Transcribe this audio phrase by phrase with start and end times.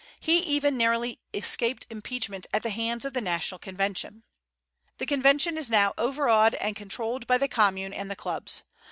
[0.19, 4.23] He even narrowly escaped impeachment at the hands of the National Convention.
[4.97, 8.63] The Convention is now overawed and controlled by the Commune and the clubs.